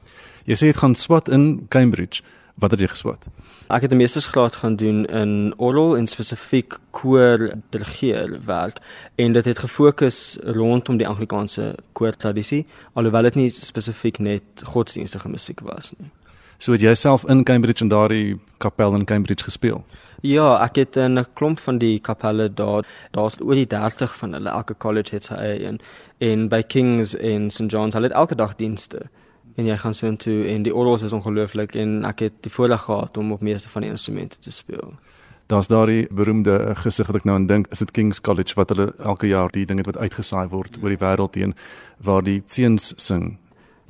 Jy 0.45 0.55
sê 0.55 0.65
dit 0.71 0.77
gaan 0.77 0.95
swat 0.95 1.29
in 1.29 1.65
Cambridge. 1.69 2.21
Wat 2.53 2.71
het 2.71 2.79
jy 2.79 2.87
geswat? 2.87 3.27
Ek 3.67 3.81
het 3.81 3.91
'n 3.91 3.97
meestersgraad 3.97 4.55
gaan 4.55 4.75
doen 4.75 5.05
in 5.05 5.53
oral 5.57 5.97
en 5.97 6.07
spesifiek 6.07 6.77
koor 6.91 7.53
dirigeer 7.69 8.39
werk 8.45 8.77
en 9.15 9.33
dit 9.33 9.45
het 9.45 9.59
gefokus 9.59 10.37
rondom 10.43 10.97
die 10.97 11.07
Anglikaanse 11.07 11.75
koortradisie 11.91 12.65
alhoewel 12.93 13.21
dit 13.21 13.35
nie 13.35 13.49
spesifiek 13.49 14.19
net 14.19 14.43
godsdienstige 14.63 15.29
musiek 15.29 15.59
was 15.59 15.93
nie. 15.97 16.09
So 16.57 16.71
het 16.71 16.81
jy 16.81 16.93
self 16.93 17.25
in 17.27 17.43
Cambridge 17.43 17.83
en 17.83 17.89
daardie 17.89 18.39
kapel 18.57 18.93
in 18.95 19.05
Cambridge 19.05 19.43
gespeel? 19.43 19.83
Ja, 20.21 20.63
ek 20.63 20.75
het 20.75 20.95
in 20.95 21.19
'n 21.19 21.25
klomp 21.33 21.59
van 21.59 21.77
die 21.77 21.99
kapelle 21.99 22.53
daar, 22.53 22.85
daar's 23.11 23.39
oor 23.41 23.55
die 23.55 23.67
30 23.67 24.15
van 24.15 24.33
hulle. 24.33 24.49
Elke 24.49 24.77
college 24.77 25.15
het 25.15 25.23
sy 25.23 25.33
eie 25.33 25.65
een 25.65 25.79
en 26.17 26.47
by 26.47 26.61
Kings 26.61 27.15
en 27.15 27.51
St 27.51 27.71
John's, 27.71 27.93
hulle 27.93 28.07
het 28.07 28.15
elke 28.15 28.35
dag 28.35 28.55
dienste 28.55 29.09
en 29.55 29.65
jy 29.65 29.77
gaan 29.77 29.93
so 29.93 30.07
intoe 30.07 30.45
en 30.49 30.63
die 30.65 30.73
orgels 30.75 31.03
is 31.03 31.13
ongelooflik 31.13 31.75
en 31.75 32.01
ek 32.09 32.25
het 32.27 32.39
die 32.45 32.51
voorreg 32.53 32.87
gehad 32.87 33.17
om 33.17 33.31
op 33.35 33.41
meeste 33.41 33.69
van 33.69 33.85
die 33.85 33.91
instrumente 33.93 34.39
te 34.39 34.51
speel. 34.51 34.95
Daar's 35.51 35.67
daardie 35.67 36.07
beroemde 36.09 36.57
eh, 36.57 36.75
gesig 36.75 37.07
wat 37.07 37.21
ek 37.21 37.25
nou 37.27 37.35
aan 37.35 37.47
dink, 37.47 37.67
is 37.71 37.83
dit 37.83 37.91
King's 37.91 38.21
College 38.21 38.55
wat 38.55 38.71
hulle 38.73 38.93
elke 39.03 39.27
jaar 39.27 39.51
die 39.51 39.65
dinge 39.69 39.83
wat 39.85 39.97
uitgesaai 39.97 40.47
word 40.49 40.79
oor 40.81 40.89
die 40.89 41.01
wêreld 41.01 41.35
heen 41.35 41.55
waar 41.99 42.23
die 42.23 42.41
seuns 42.47 42.93
sing. 42.97 43.33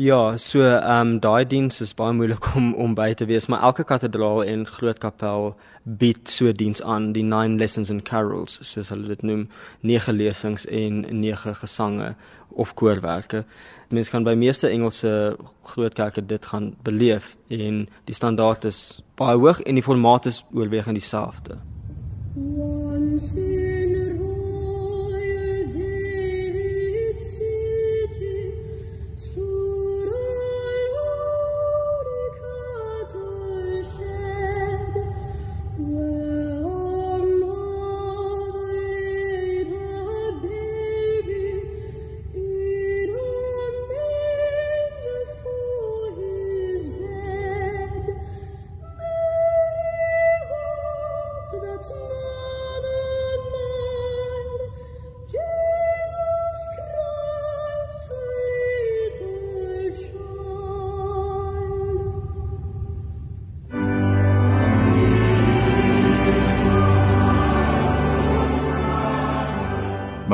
Ja, 0.01 0.37
so 0.37 0.63
ehm 0.65 1.07
um, 1.07 1.19
daai 1.21 1.45
diens 1.45 1.81
is 1.81 1.93
baie 1.93 2.13
moeilik 2.17 2.47
om 2.57 2.71
om 2.73 2.95
by 2.97 3.11
te 3.13 3.27
wees, 3.29 3.45
maar 3.47 3.61
elke 3.61 3.83
kathedraal 3.85 4.43
en 4.43 4.65
groot 4.65 4.97
kapel 4.97 5.53
bied 5.83 6.27
so 6.29 6.51
diens 6.51 6.81
aan, 6.81 7.11
die 7.13 7.23
nine 7.23 7.59
lessons 7.61 7.91
and 7.93 8.01
carols, 8.03 8.57
soos 8.65 8.89
hulle 8.89 9.07
dit 9.07 9.21
noem, 9.21 9.43
nege 9.81 10.13
lesings 10.13 10.65
en 10.65 11.03
nege 11.19 11.53
gesange 11.61 12.15
of 12.49 12.73
koorwerke 12.73 13.43
mense 13.89 14.11
kan 14.11 14.23
by 14.23 14.33
meeste 14.37 14.69
Engelse 14.69 15.37
groot 15.63 15.93
kerke 15.93 16.25
dit 16.25 16.45
gaan 16.45 16.73
beleef 16.83 17.35
en 17.47 17.87
die 18.05 18.15
standaard 18.15 18.63
is 18.69 19.01
baie 19.19 19.37
hoog 19.37 19.61
en 19.61 19.75
die 19.75 19.85
formaat 19.85 20.25
is 20.25 20.43
oorwegend 20.53 20.99
dieselfde. 20.99 21.59
Once 22.35 23.52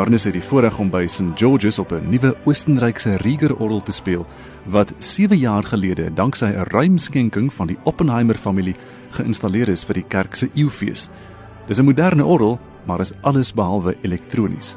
Marnus 0.09 0.25
het 0.25 0.39
die 0.39 0.41
voorreg 0.49 0.77
om 0.81 0.87
by 0.89 1.03
St 1.05 1.37
George's 1.37 1.77
op 1.77 1.91
'n 1.93 2.09
nuwe 2.09 2.31
Oostenrykse 2.45 3.17
Rieger 3.21 3.53
orgel 3.55 3.81
te 3.81 3.91
speel 3.91 4.25
wat 4.65 4.93
7 4.97 5.37
jaar 5.37 5.63
gelede 5.63 6.13
danksy 6.13 6.45
'n 6.45 6.65
ruim 6.71 6.97
skenking 6.97 7.53
van 7.53 7.67
die 7.67 7.77
Oppenheimer 7.83 8.35
familie 8.35 8.75
geïnstalleer 9.11 9.69
is 9.69 9.83
vir 9.83 9.93
die 9.93 10.05
kerk 10.07 10.35
se 10.35 10.49
eeufees. 10.55 11.09
Dis 11.67 11.79
'n 11.79 11.85
moderne 11.85 12.25
orgel, 12.25 12.59
maar 12.85 12.99
is 12.99 13.13
alles 13.21 13.53
behalwe 13.53 13.95
elektronies. 14.01 14.75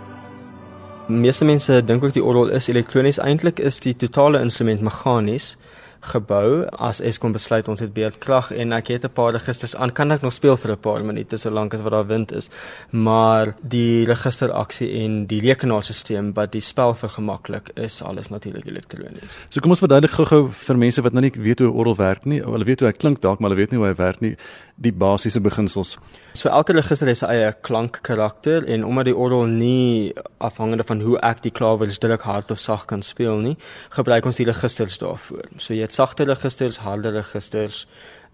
Meeste 1.08 1.44
mense 1.44 1.84
dink 1.84 2.04
ook 2.04 2.12
die 2.12 2.24
orgel 2.24 2.48
is 2.48 2.68
elektronies, 2.68 3.18
eintlik 3.18 3.58
is 3.58 3.80
die 3.80 3.96
totale 3.96 4.40
instrument 4.40 4.80
meganies 4.80 5.56
gebou 6.02 6.66
as 6.82 7.00
Eskom 7.00 7.32
besluit 7.32 7.68
ons 7.70 7.80
het 7.80 7.92
beerdkrag 7.94 8.50
en 8.52 8.72
ek 8.72 8.88
het 8.88 9.04
'n 9.04 9.12
paar 9.14 9.32
registers 9.32 9.76
aan 9.76 9.92
kan 9.92 10.10
ek 10.12 10.22
nog 10.22 10.32
speel 10.32 10.56
vir 10.56 10.72
'n 10.72 10.78
paar 10.78 11.04
minute 11.04 11.36
solank 11.36 11.74
as 11.74 11.80
wat 11.80 11.92
daar 11.92 12.06
wind 12.06 12.32
is 12.32 12.50
maar 12.90 13.54
die 13.60 14.04
registeraksie 14.04 14.90
en 15.04 15.26
die 15.26 15.40
rekenaarstelsel 15.40 16.32
wat 16.34 16.52
die 16.52 16.60
spel 16.60 16.94
vergemaklik 16.94 17.70
is 17.74 18.02
alles 18.02 18.28
natuurlik 18.28 18.66
elektronies. 18.66 19.38
So 19.48 19.60
kom 19.60 19.70
ons 19.70 19.80
verduidelik 19.80 20.14
gou-gou 20.14 20.48
vir 20.50 20.76
mense 20.76 21.02
wat 21.02 21.12
nou 21.12 21.22
nie 21.22 21.32
weet 21.36 21.58
hoe 21.58 21.68
'n 21.68 21.76
orgel 21.76 21.96
werk 21.96 22.24
nie. 22.24 22.40
Hulle 22.40 22.64
weet 22.64 22.80
hoe 22.80 22.88
hy 22.88 22.96
klink 22.96 23.20
dalk 23.20 23.40
maar 23.40 23.50
hulle 23.50 23.60
weet 23.60 23.70
nie 23.70 23.78
hoe 23.78 23.88
hy 23.88 23.94
werk 23.94 24.20
nie 24.20 24.36
die 24.76 24.92
basiese 24.92 25.40
beginsels. 25.40 25.96
So 26.34 26.48
elke 26.48 26.74
register 26.76 27.08
het 27.10 27.20
sy 27.20 27.28
eie 27.30 27.52
klankkarakter 27.64 28.64
en 28.64 28.84
omdat 28.88 29.10
die 29.10 29.16
orgel 29.16 29.46
nie 29.50 30.12
afhangende 30.38 30.86
van 30.88 31.02
hoe 31.04 31.18
ek 31.20 31.42
die 31.44 31.52
klawers 31.54 32.00
druk 32.02 32.24
hard 32.26 32.50
of 32.50 32.60
sag 32.62 32.86
kan 32.90 33.02
speel 33.02 33.42
nie, 33.44 33.56
gebruik 33.94 34.26
ons 34.26 34.40
die 34.40 34.48
registers 34.48 34.98
daarvoor. 35.02 35.50
So 35.58 35.74
jy 35.74 35.86
het 35.86 35.96
sagte 35.96 36.26
registers, 36.28 36.80
harde 36.86 37.12
registers, 37.14 37.86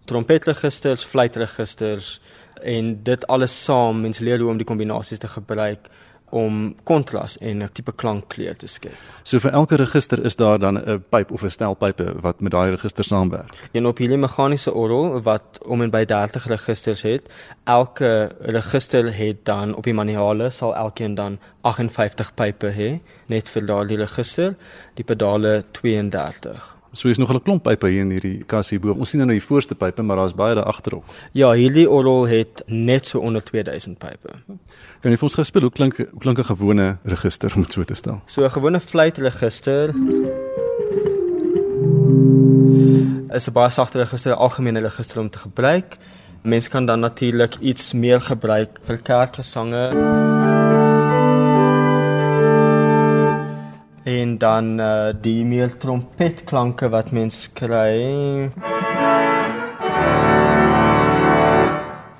trompetregisters, 0.08 1.04
fluitregisters 1.04 2.18
en 2.62 2.94
dit 3.04 3.26
alles 3.28 3.54
saam 3.64 4.02
mens 4.02 4.18
leer 4.24 4.40
hoe 4.42 4.50
om 4.50 4.58
die 4.58 4.66
kombinasies 4.66 5.20
te 5.22 5.30
gebruik 5.30 5.90
om 6.30 6.74
kontras 6.84 7.38
en 7.38 7.62
'n 7.62 7.70
tipe 7.72 7.92
klankkleur 7.92 8.56
te 8.56 8.66
skep. 8.66 8.92
So 9.22 9.38
vir 9.38 9.52
elke 9.52 9.76
register 9.76 10.24
is 10.24 10.36
daar 10.36 10.58
dan 10.58 10.78
'n 10.78 11.04
pyp 11.10 11.30
of 11.30 11.42
'n 11.42 11.50
stel 11.50 11.74
pype 11.74 12.20
wat 12.20 12.40
met 12.40 12.52
daai 12.52 12.70
register 12.70 13.04
saamwerk. 13.04 13.68
En 13.72 13.86
op 13.86 13.98
hierdie 13.98 14.18
meganiese 14.18 14.74
orgel 14.74 15.22
wat 15.22 15.58
om 15.64 15.82
en 15.82 15.90
by 15.90 16.04
30 16.04 16.46
registers 16.46 17.02
het, 17.02 17.30
elke 17.64 18.30
register 18.40 19.16
het 19.16 19.44
dan 19.44 19.74
op 19.74 19.84
die 19.84 19.94
manuale 19.94 20.50
sal 20.50 20.74
elkeen 20.74 21.14
dan 21.14 21.38
58 21.60 22.34
pype 22.34 22.66
hê, 22.66 23.00
net 23.26 23.48
vir 23.48 23.66
daardie 23.66 23.96
register, 23.96 24.56
die 24.94 25.04
pedale 25.04 25.64
32. 25.70 26.77
So 26.92 27.08
is 27.08 27.18
nog 27.18 27.30
'n 27.32 27.42
klomp 27.42 27.62
pype 27.62 27.88
hier 27.88 28.00
in 28.00 28.10
hierdie 28.10 28.44
kas 28.46 28.70
hierbo. 28.70 28.92
Ons 28.92 29.10
sien 29.10 29.20
nou 29.20 29.30
die 29.30 29.42
voorste 29.42 29.74
pype, 29.74 30.02
maar 30.02 30.16
daar's 30.16 30.34
baie 30.34 30.54
daar 30.54 30.64
agterop. 30.64 31.04
Ja, 31.32 31.52
hierdie 31.52 31.90
orgel 31.90 32.26
het 32.26 32.62
net 32.66 33.06
so 33.06 33.18
onder 33.18 33.42
2000 33.42 33.98
pype. 33.98 34.30
Kan 35.00 35.10
jy 35.10 35.16
vir 35.16 35.22
ons 35.22 35.34
gespeel 35.34 35.62
hoe 35.62 35.70
klink 35.70 35.96
hoe 35.96 36.18
klink 36.18 36.38
'n 36.38 36.44
gewone 36.44 36.96
register 37.04 37.52
om 37.54 37.62
dit 37.62 37.72
so 37.72 37.82
te 37.82 37.94
stel? 37.94 38.20
So 38.26 38.44
'n 38.44 38.50
gewone 38.50 38.80
fluitregister 38.80 39.94
is 43.34 43.48
'n 43.48 43.52
baie 43.52 43.70
sagte 43.70 43.98
register, 43.98 44.34
algemene 44.34 44.80
register 44.80 45.20
om 45.20 45.30
te 45.30 45.38
gebruik. 45.38 45.96
Mense 46.42 46.70
kan 46.70 46.86
dan 46.86 47.00
natuurlik 47.00 47.56
iets 47.60 47.92
meer 47.92 48.20
gebruik 48.20 48.78
vir 48.82 48.98
kerkgesange. 48.98 50.77
En 54.08 54.38
dan 54.38 54.80
uh, 54.80 55.10
die 55.20 55.44
meer 55.44 55.74
trompetklanke 55.76 56.88
wat 56.88 57.10
mens 57.12 57.42
kry 57.52 58.48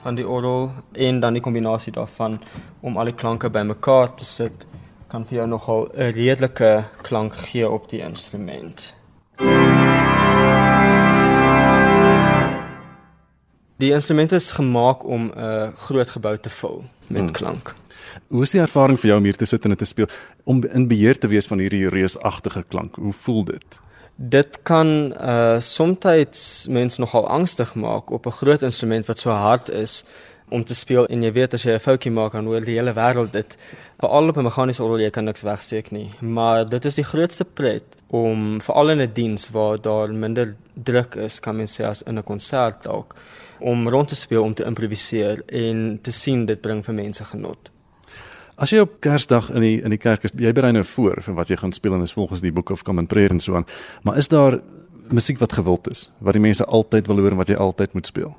van 0.03 0.19
die 0.19 0.27
orgel 0.29 0.69
en 0.93 1.21
dan 1.21 1.39
die 1.39 1.43
kombinasie 1.45 1.95
daarvan 1.97 2.37
om 2.85 2.99
al 3.01 3.09
die 3.09 3.17
klanke 3.17 3.49
bymekaar 3.49 4.13
te 4.21 4.29
sit 4.29 4.67
kan 5.09 5.25
vir 5.25 5.39
jou 5.41 5.49
nogal 5.49 5.89
'n 5.95 6.13
redelike 6.13 6.85
klank 7.09 7.35
gee 7.49 7.69
op 7.69 7.89
die 7.89 8.01
instrument. 8.05 8.95
Die 13.79 13.93
instrument 13.93 14.33
is 14.33 14.51
gemaak 14.51 15.05
om 15.05 15.33
'n 15.37 15.73
groot 15.77 16.11
gebou 16.11 16.37
te 16.37 16.51
vul 16.51 16.85
met 17.07 17.23
hmm. 17.23 17.33
Hoe 18.29 18.43
is 18.43 18.51
die 18.51 18.61
ervaring 18.61 18.99
vir 19.01 19.09
jou 19.09 19.19
om 19.19 19.25
hier 19.25 19.37
te 19.37 19.47
sit 19.47 19.65
en 19.65 19.77
te 19.77 19.85
speel 19.85 20.09
om 20.45 20.65
in 20.65 20.89
beheer 20.89 21.19
te 21.19 21.29
wees 21.29 21.47
van 21.47 21.59
hierdie 21.59 21.89
reusagtige 21.89 22.65
klank? 22.69 22.97
Hoe 22.97 23.13
voel 23.13 23.45
dit? 23.45 23.81
Dit 24.17 24.59
kan 24.63 25.13
uh 25.15 25.61
soms 25.61 26.67
mense 26.69 27.01
nogal 27.01 27.29
angstig 27.29 27.75
maak 27.75 28.11
op 28.11 28.27
'n 28.27 28.39
groot 28.41 28.63
instrument 28.63 29.07
wat 29.07 29.19
so 29.19 29.31
hard 29.31 29.69
is 29.71 30.05
om 30.49 30.65
te 30.65 30.75
speel 30.75 31.07
en 31.07 31.23
jy 31.23 31.33
weet 31.33 31.55
as 31.55 31.63
jy 31.63 31.73
'n 31.73 31.79
foutjie 31.79 32.11
maak 32.11 32.33
dan 32.33 32.47
hoor 32.47 32.65
die 32.65 32.79
hele 32.79 32.93
wêreld 32.93 33.33
dit. 33.33 33.57
Veral 34.01 34.29
op 34.29 34.37
'n 34.37 34.43
meganiese 34.43 34.83
orgel 34.83 35.01
jy 35.01 35.11
kan 35.11 35.25
niks 35.25 35.43
wegsteek 35.43 35.91
nie, 35.91 36.11
maar 36.21 36.69
dit 36.69 36.85
is 36.85 36.95
die 36.95 37.05
grootste 37.05 37.45
pret 37.45 37.97
om 38.09 38.61
veral 38.61 38.91
in 38.91 39.01
'n 39.01 39.13
diens 39.13 39.49
waar 39.51 39.81
daar 39.81 40.13
minder 40.13 40.57
druk 40.75 41.15
is, 41.15 41.41
kan 41.41 41.57
mens 41.57 41.81
sê 41.81 41.85
as 41.85 42.03
in 42.03 42.19
'n 42.19 42.23
konsert 42.23 42.83
dalk 42.83 43.15
om 43.61 43.89
rond 43.89 44.09
te 44.09 44.15
speel 44.15 44.43
om 44.43 44.55
te 44.55 44.65
improviseer 44.65 45.43
en 45.47 45.99
te 46.03 46.13
sien 46.13 46.47
dit 46.47 46.61
bring 46.61 46.85
vir 46.85 46.95
mense 46.95 47.25
genot. 47.25 47.71
As 48.59 48.73
jy 48.75 48.81
op 48.83 48.97
Kersdag 48.99 49.53
in 49.55 49.63
die 49.63 49.77
in 49.87 49.93
die 49.95 50.01
kerk 50.03 50.25
is, 50.27 50.33
jy 50.35 50.51
berei 50.51 50.73
nou 50.75 50.83
voor 50.83 51.21
vir 51.23 51.35
wat 51.39 51.51
jy 51.53 51.61
gaan 51.61 51.71
speel 51.75 51.95
en 51.95 52.03
is 52.03 52.15
volgens 52.17 52.43
die 52.43 52.51
Book 52.51 52.73
of 52.75 52.83
Common 52.83 53.07
Prayer 53.07 53.31
en 53.31 53.39
so 53.41 53.55
aan. 53.55 53.69
Maar 54.03 54.19
is 54.19 54.29
daar 54.33 54.59
musiek 55.15 55.39
wat 55.39 55.55
gewild 55.55 55.87
is, 55.93 56.09
wat 56.19 56.35
die 56.35 56.43
mense 56.43 56.67
altyd 56.67 57.07
wil 57.07 57.23
hoor 57.23 57.37
en 57.37 57.39
wat 57.39 57.53
jy 57.53 57.55
altyd 57.55 57.95
moet 57.95 58.11
speel? 58.11 58.35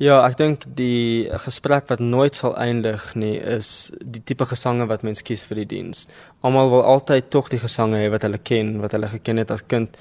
Ja, 0.00 0.22
ek 0.24 0.38
dink 0.40 0.64
die 0.78 1.28
gesprek 1.44 1.90
wat 1.92 2.00
nooit 2.00 2.40
sal 2.40 2.56
eindig 2.56 3.10
nie 3.20 3.34
is 3.36 3.90
die 4.00 4.24
tipe 4.24 4.48
gesange 4.48 4.88
wat 4.88 5.04
mense 5.04 5.26
kies 5.28 5.44
vir 5.44 5.60
die 5.60 5.68
diens. 5.74 6.06
Almal 6.40 6.72
wil 6.72 6.86
altyd 6.94 7.28
tog 7.28 7.52
die 7.52 7.60
gesange 7.60 8.00
hê 8.00 8.08
wat 8.08 8.24
hulle 8.24 8.40
ken, 8.40 8.78
wat 8.80 8.96
hulle 8.96 9.12
geken 9.12 9.44
het 9.44 9.52
as 9.52 9.66
kind. 9.68 10.00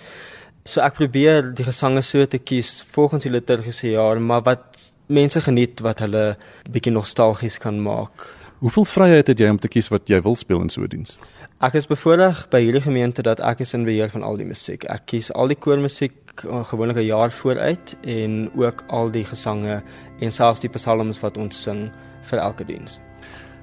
So 0.64 0.80
ek 0.88 1.02
probeer 1.04 1.52
die 1.52 1.68
gesange 1.68 2.08
so 2.08 2.24
te 2.24 2.40
kies 2.40 2.78
volgens 2.96 3.28
die 3.28 3.36
liturgiese 3.36 3.92
jaar, 3.92 4.24
maar 4.24 4.48
wat 4.48 4.86
mense 5.12 5.44
geniet 5.44 5.84
wat 5.84 6.00
hulle 6.08 6.38
bietjie 6.72 6.96
nostalgies 6.96 7.60
kan 7.60 7.84
maak. 7.84 8.39
Hoeveel 8.60 8.86
vryheid 8.86 9.28
het 9.32 9.40
jy 9.40 9.48
om 9.48 9.58
te 9.60 9.70
kies 9.72 9.88
wat 9.88 10.10
jy 10.12 10.18
wil 10.20 10.36
speel 10.36 10.60
in 10.60 10.70
so 10.70 10.82
'n 10.84 10.90
diens? 10.92 11.18
Ek 11.64 11.76
is 11.80 11.88
bevoorreg 11.88 12.50
by 12.52 12.60
hierdie 12.60 12.82
gemeente 12.82 13.24
dat 13.24 13.40
ek 13.40 13.62
is 13.62 13.74
in 13.74 13.86
beheer 13.86 14.10
van 14.10 14.24
al 14.24 14.36
die 14.36 14.46
musiek. 14.46 14.84
Ek 14.84 15.06
kies 15.06 15.32
al 15.32 15.48
die 15.48 15.56
koormusiek 15.56 16.44
uh, 16.44 16.64
gewoonlik 16.64 16.98
'n 16.98 17.06
jaar 17.08 17.32
vooruit 17.32 17.96
en 18.04 18.52
ook 18.56 18.84
al 18.90 19.12
die 19.12 19.24
gesange 19.24 19.82
en 20.20 20.32
selfs 20.32 20.60
die 20.60 20.70
psalms 20.70 21.20
wat 21.22 21.38
ons 21.38 21.64
sing 21.64 21.90
vir 22.22 22.40
elke 22.40 22.66
diens. 22.66 23.00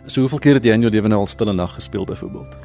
So 0.07 0.21
hoeveel 0.21 0.39
keer 0.39 0.55
het 0.55 0.65
jy 0.65 0.73
in 0.73 0.81
jou 0.81 0.91
lewe 0.91 1.09
nou 1.09 1.21
al 1.21 1.27
stille 1.27 1.53
nag 1.53 1.75
gespeel 1.75 2.05
byvoorbeeld? 2.05 2.57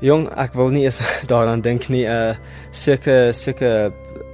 Jong, 0.00 0.28
ek 0.28 0.54
wil 0.54 0.70
nie 0.70 0.84
eens 0.84 1.00
daaraan 1.32 1.60
dink 1.60 1.88
nie. 1.88 2.06
uh, 2.06 2.34
Seker 2.70 3.34
seker 3.34 3.92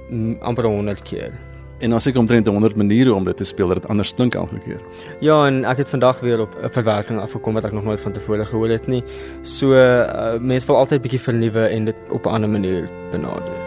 mm, 0.09 0.37
amper 0.41 0.63
100 0.63 1.03
keer. 1.03 1.52
En 1.83 1.91
as 1.91 2.05
ek 2.07 2.15
omtrent 2.19 2.47
100 2.47 2.77
maniere 2.79 3.13
om 3.13 3.25
dit 3.27 3.37
te 3.37 3.43
speel 3.43 3.73
dat 3.73 3.81
dit 3.81 3.89
anders 3.91 4.13
klink 4.15 4.37
elke 4.39 4.61
keer. 4.63 4.79
Ja, 5.19 5.41
en 5.49 5.65
ek 5.67 5.83
het 5.83 5.91
vandag 5.91 6.21
weer 6.23 6.45
op 6.45 6.55
'n 6.55 6.71
verwerking 6.71 7.19
afgekom 7.19 7.53
wat 7.59 7.65
ek 7.67 7.75
nog 7.75 7.83
nooit 7.83 8.01
van 8.01 8.11
tevore 8.11 8.45
gehoor 8.45 8.69
het 8.69 8.87
nie. 8.87 9.03
So 9.41 9.75
uh, 9.75 10.39
mense 10.39 10.67
wil 10.67 10.77
altyd 10.77 11.01
bietjie 11.01 11.19
vernuwe 11.19 11.67
en 11.67 11.85
dit 11.85 11.95
op 12.09 12.25
'n 12.25 12.29
ander 12.29 12.49
manier 12.49 12.89
benader. 13.11 13.62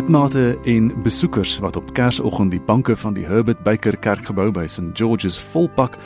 Lidmate 0.00 0.58
en 0.64 1.02
besoekers 1.02 1.58
wat 1.60 1.76
op 1.76 1.90
Kersoggend 1.92 2.54
die 2.54 2.60
banke 2.60 2.94
van 2.96 3.12
die 3.12 3.26
Herbert 3.26 3.58
Baker 3.66 3.96
Kerkgebou 4.00 4.46
by 4.48 4.62
St 4.64 4.96
George's 4.96 5.36
volpak 5.52 5.98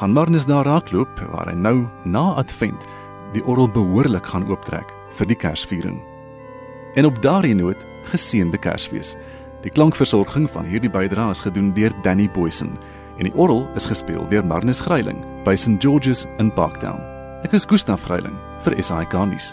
gaan 0.00 0.14
Marnus 0.16 0.46
daar 0.48 0.64
raakloop 0.64 1.20
waar 1.34 1.50
hy 1.50 1.56
nou 1.58 1.82
na 2.08 2.22
Advent 2.40 2.86
die 3.34 3.44
orgel 3.44 3.68
behoorlik 3.74 4.30
gaan 4.32 4.48
ooptrek 4.48 4.88
vir 5.18 5.28
die 5.28 5.36
Kersviering. 5.36 6.00
En 6.96 7.10
op 7.10 7.20
daardie 7.20 7.52
noot 7.58 7.84
geseënde 8.08 8.56
Kersfees. 8.56 9.12
Die 9.66 9.74
klankversorging 9.74 10.48
van 10.54 10.64
hierdie 10.64 10.90
bydrae 10.90 11.36
is 11.36 11.44
gedoen 11.44 11.74
deur 11.76 11.92
Danny 12.06 12.30
Boysen 12.32 12.78
en 13.18 13.28
die 13.28 13.36
orgel 13.36 13.66
is 13.76 13.90
gespeel 13.90 14.24
deur 14.32 14.46
Marnus 14.48 14.80
Gryiling 14.80 15.20
by 15.44 15.52
St 15.52 15.76
George's 15.84 16.24
in 16.38 16.48
Parktown. 16.56 17.04
Ek 17.44 17.52
is 17.52 17.68
Gustaf 17.68 18.08
Gryiling 18.08 18.38
vir 18.64 18.80
SAK 18.80 19.26
nuus. 19.28 19.52